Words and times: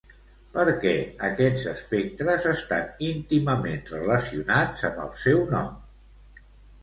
Per 0.53 0.63
què 0.83 0.93
aquests 1.27 1.65
espectres 1.71 2.47
estan 2.53 2.89
íntimament 3.09 3.83
relacionats 3.91 4.87
amb 4.89 5.03
el 5.05 5.11
seu 5.27 5.45
nom? 5.53 5.77